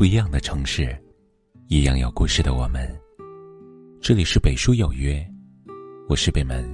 [0.00, 0.98] 不一样的城市，
[1.68, 2.90] 一样有故事的我们。
[4.00, 5.22] 这里是北书有约，
[6.08, 6.66] 我是北门，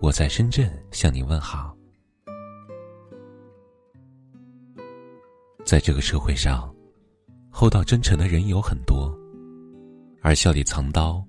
[0.00, 1.76] 我在深圳向你问好。
[5.64, 6.72] 在这个社会上，
[7.50, 9.12] 厚道真诚的人有很多，
[10.22, 11.20] 而笑里藏刀、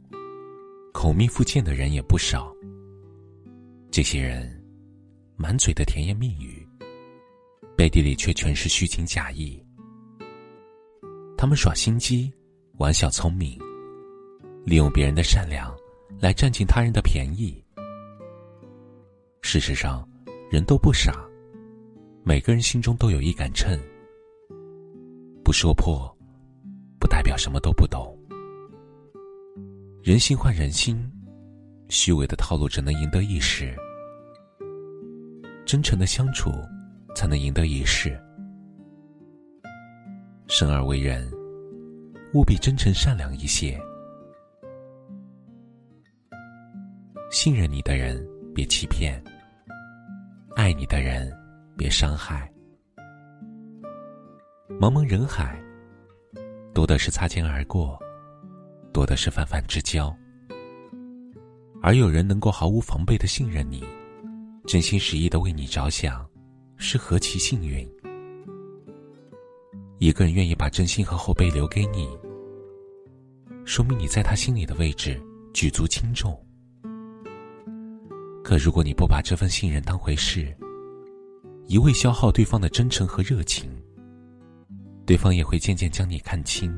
[0.93, 2.53] 口蜜腹剑的人也不少。
[3.89, 4.63] 这些人
[5.35, 6.63] 满嘴的甜言蜜语，
[7.75, 9.59] 背地里却全是虚情假意。
[11.37, 12.33] 他们耍心机，
[12.79, 13.59] 玩小聪明，
[14.65, 15.71] 利用别人的善良
[16.19, 17.63] 来占尽他人的便宜。
[19.43, 20.03] 事实上，
[20.49, 21.13] 人都不傻，
[22.23, 23.79] 每个人心中都有一杆秤。
[25.43, 26.11] 不说破，
[26.99, 28.17] 不代表什么都不懂。
[30.01, 30.99] 人心换人心，
[31.87, 33.77] 虚伪的套路只能赢得一时，
[35.67, 36.49] 真诚的相处
[37.15, 38.19] 才能赢得一世。
[40.47, 41.29] 生而为人，
[42.33, 43.77] 务必真诚善良一些。
[47.29, 49.21] 信任你的人，别欺骗；
[50.55, 51.29] 爱你的人，
[51.77, 52.49] 别伤害。
[54.79, 55.61] 茫茫人海，
[56.73, 57.99] 多的是擦肩而过，
[58.93, 60.15] 多的是泛泛之交。
[61.81, 63.83] 而有人能够毫无防备的信任你，
[64.65, 66.25] 真心实意的为你着想，
[66.77, 67.85] 是何其幸运！
[69.99, 72.07] 一个人愿意把真心和后背留给你，
[73.65, 75.19] 说明你在他心里的位置
[75.53, 76.39] 举足轻重。
[78.43, 80.55] 可如果你不把这份信任当回事，
[81.65, 83.69] 一味消耗对方的真诚和热情，
[85.03, 86.71] 对方也会渐渐将你看清。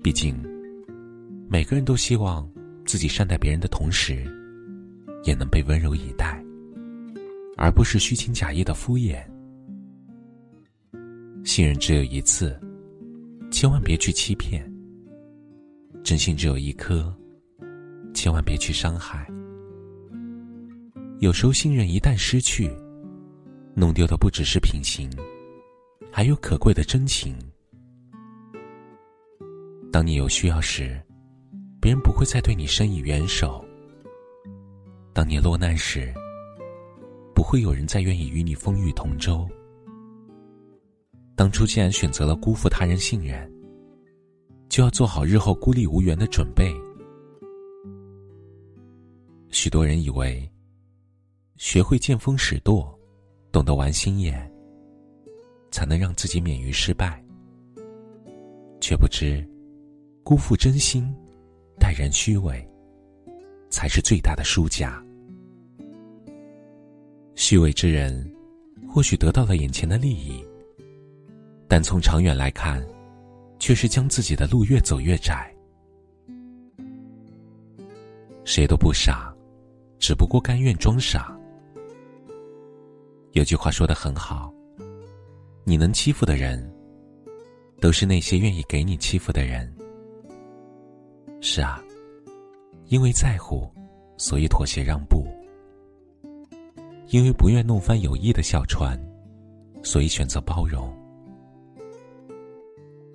[0.00, 0.40] 毕竟，
[1.48, 2.48] 每个人都希望
[2.86, 4.24] 自己善待别人的同时，
[5.24, 6.40] 也能被温柔以待，
[7.56, 9.33] 而不是虚情假意的敷衍。
[11.44, 12.58] 信任只有一次，
[13.50, 14.62] 千万别去欺骗；
[16.02, 17.14] 真心只有一颗，
[18.14, 19.30] 千万别去伤害。
[21.20, 22.70] 有时候，信任一旦失去，
[23.74, 25.10] 弄丢的不只是品行，
[26.10, 27.36] 还有可贵的真情。
[29.92, 30.98] 当你有需要时，
[31.78, 33.62] 别人不会再对你伸以援手；
[35.12, 36.10] 当你落难时，
[37.34, 39.46] 不会有人再愿意与你风雨同舟。
[41.36, 43.50] 当初既然选择了辜负他人信任，
[44.68, 46.72] 就要做好日后孤立无援的准备。
[49.50, 50.48] 许多人以为，
[51.56, 52.96] 学会见风使舵，
[53.50, 54.50] 懂得玩心眼，
[55.70, 57.22] 才能让自己免于失败。
[58.80, 59.44] 却不知，
[60.22, 61.12] 辜负真心，
[61.78, 62.68] 待人虚伪，
[63.70, 65.04] 才是最大的输家。
[67.34, 68.32] 虚伪之人，
[68.88, 70.44] 或许得到了眼前的利益。
[71.68, 72.84] 但从长远来看，
[73.58, 75.50] 却是将自己的路越走越窄。
[78.44, 79.34] 谁都不傻，
[79.98, 81.34] 只不过甘愿装傻。
[83.32, 84.52] 有句话说的很好
[85.64, 86.70] ：“你能欺负的人，
[87.80, 89.74] 都是那些愿意给你欺负的人。”
[91.40, 91.82] 是啊，
[92.86, 93.68] 因为在乎，
[94.16, 95.24] 所以妥协让步；
[97.08, 98.98] 因为不愿弄翻友谊的小船，
[99.82, 100.94] 所以选择包容。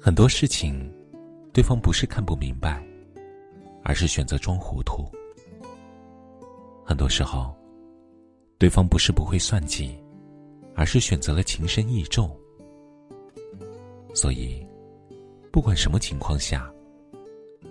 [0.01, 0.89] 很多事情，
[1.51, 2.81] 对方不是看不明白，
[3.83, 5.05] 而是选择装糊涂。
[6.85, 7.53] 很多时候，
[8.57, 10.01] 对方不是不会算计，
[10.73, 12.33] 而是选择了情深意重。
[14.13, 14.65] 所以，
[15.51, 16.71] 不管什么情况下，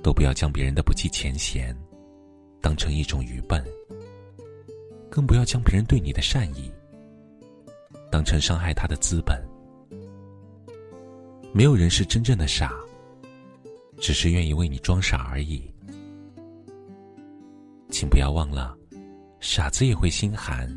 [0.02, 1.74] 都不要将别人的不计前嫌
[2.60, 3.64] 当成一种愚笨，
[5.08, 6.70] 更不要将别人对你的善意
[8.10, 9.47] 当成伤害他的资本。
[11.58, 12.72] 没有人是真正的傻，
[13.98, 15.68] 只是愿意为你装傻而已。
[17.90, 18.78] 请不要忘了，
[19.40, 20.70] 傻子也会心寒。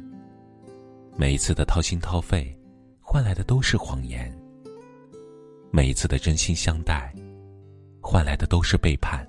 [1.16, 2.52] 每一次的掏心掏肺，
[3.00, 4.28] 换来的都是谎言；
[5.70, 7.14] 每一次的真心相待，
[8.02, 9.24] 换来的都是背叛，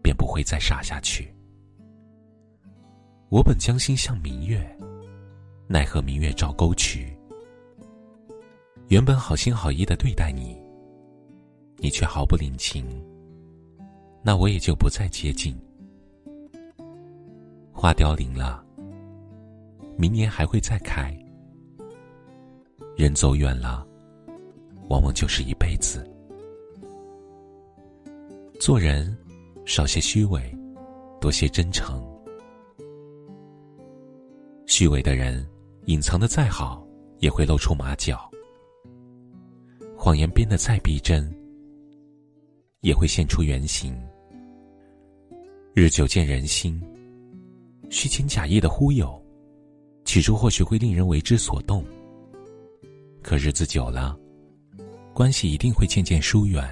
[0.00, 1.28] 便不会再傻下去。
[3.30, 4.64] 我本将心向明月，
[5.66, 7.15] 奈何明月照沟渠。
[8.88, 10.56] 原本好心好意的对待你，
[11.78, 12.86] 你却毫不领情，
[14.22, 15.56] 那我也就不再接近。
[17.72, 18.64] 花凋零了，
[19.96, 21.10] 明年还会再开；
[22.96, 23.84] 人走远了，
[24.88, 26.08] 往往就是一辈子。
[28.60, 29.16] 做人，
[29.64, 30.40] 少些虚伪，
[31.20, 32.00] 多些真诚。
[34.66, 35.44] 虚伪的人，
[35.86, 36.86] 隐藏的再好，
[37.18, 38.30] 也会露出马脚。
[40.06, 41.28] 谎言编得再逼真，
[42.82, 43.92] 也会现出原形。
[45.74, 46.80] 日久见人心，
[47.90, 49.20] 虚情假意的忽悠，
[50.04, 51.84] 起初或许会令人为之所动，
[53.20, 54.16] 可日子久了，
[55.12, 56.64] 关系一定会渐渐疏远，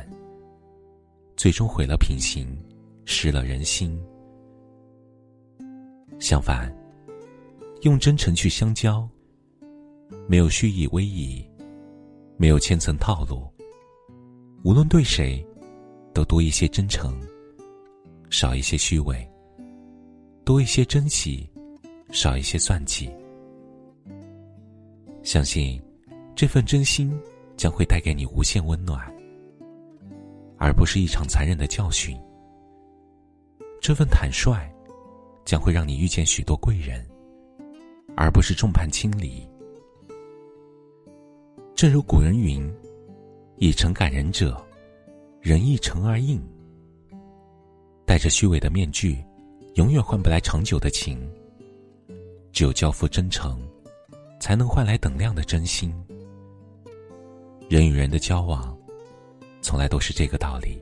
[1.37, 2.47] 最终毁了品行，
[3.05, 4.01] 失了人心。
[6.21, 6.73] 相反，
[7.83, 9.09] 用真诚去相交，
[10.29, 11.45] 没有虚以委以，
[12.37, 13.47] 没有千层套路，
[14.65, 15.45] 无论对谁，
[16.13, 17.19] 都多一些真诚。
[18.31, 19.31] 少一些虚伪，
[20.45, 21.49] 多一些珍惜，
[22.11, 23.09] 少一些算计。
[25.23, 25.81] 相信
[26.35, 27.17] 这份真心
[27.57, 29.01] 将会带给你无限温暖，
[30.59, 32.19] 而不是一场残忍的教训。
[33.81, 34.69] 这份坦率
[35.45, 37.07] 将会让你遇见许多贵人，
[38.17, 39.47] 而不是众叛亲离。
[41.75, 42.73] 正如古人云
[43.59, 44.56] ：“以诚感人者，
[45.41, 46.41] 人亦诚而应。”
[48.06, 49.19] 戴着虚伪的面具，
[49.75, 51.19] 永远换不来长久的情。
[52.53, 53.61] 只有交付真诚，
[54.41, 55.93] 才能换来等量的真心。
[57.69, 58.76] 人与人的交往，
[59.61, 60.81] 从来都是这个道理。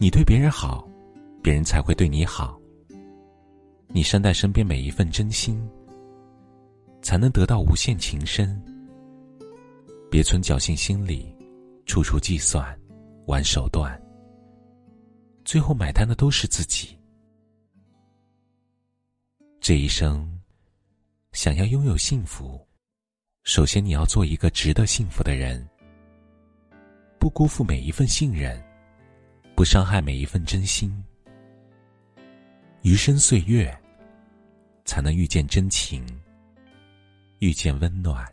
[0.00, 0.84] 你对别人好，
[1.40, 2.60] 别人才会对你好。
[3.86, 5.64] 你善待身边每一份真心，
[7.02, 8.60] 才能得到无限情深。
[10.14, 11.26] 别存侥幸心理，
[11.86, 12.64] 处处计算，
[13.26, 14.00] 玩手段。
[15.44, 16.96] 最后买单的都是自己。
[19.60, 20.40] 这一生，
[21.32, 22.64] 想要拥有幸福，
[23.42, 25.68] 首先你要做一个值得幸福的人，
[27.18, 28.64] 不辜负每一份信任，
[29.56, 30.94] 不伤害每一份真心。
[32.82, 33.76] 余生岁月，
[34.84, 36.06] 才能遇见真情，
[37.40, 38.32] 遇见温暖。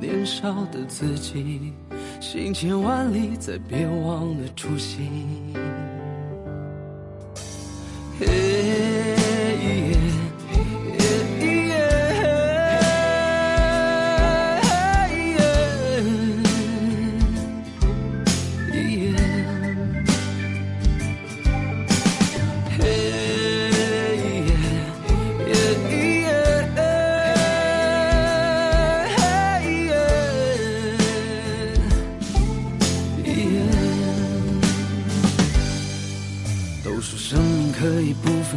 [0.00, 1.72] 年少的自己，
[2.20, 5.52] 行千万里，再别忘了初心。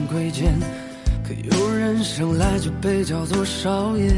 [0.09, 0.59] 贵贱，
[1.23, 4.13] 可有人生来就被叫做少爷，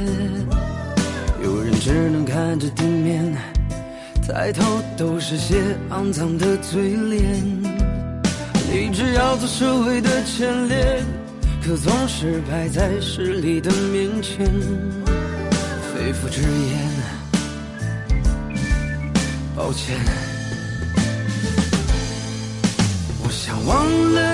[1.44, 3.36] 有人只能看着地面，
[4.28, 5.56] 抬头都是些
[5.90, 7.22] 肮脏的嘴脸。
[8.72, 11.04] 立志要做社会的前列，
[11.64, 14.46] 可总是摆在势力的面前，
[15.94, 16.90] 肺腑之言，
[19.56, 19.96] 抱歉，
[23.24, 24.34] 我想忘了。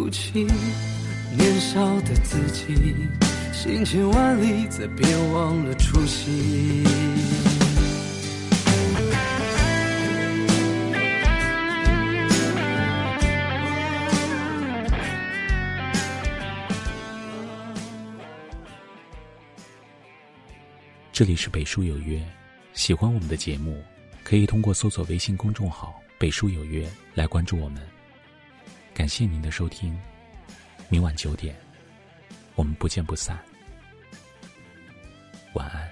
[0.11, 0.45] 起，
[1.35, 2.75] 年少的自己，
[3.53, 6.85] 行千万里，再别忘了初心。
[21.13, 22.21] 这里是北书有约，
[22.73, 23.81] 喜欢我们的节目，
[24.23, 27.90] 可以通过搜索微信公众号“北书有约”来关注我们。
[28.93, 29.97] 感谢您的收听，
[30.89, 31.55] 明晚九点，
[32.55, 33.39] 我们不见不散。
[35.53, 35.91] 晚安。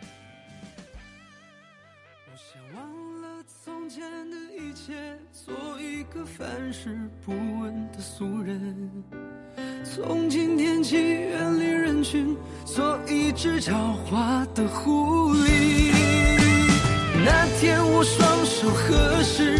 [2.27, 9.03] 我想忘了从前的一切，做一个凡事不问的俗人。
[9.83, 13.73] 从今天起，远离人群，做一只狡
[14.05, 15.91] 猾的狐狸。
[17.25, 19.59] 那天我双手合十，